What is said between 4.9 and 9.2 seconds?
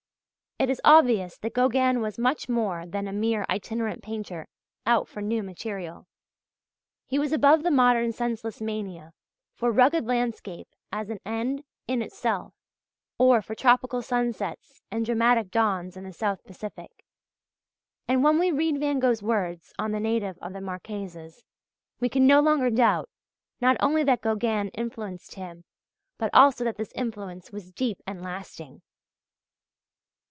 for "new material." He was above the modern senseless mania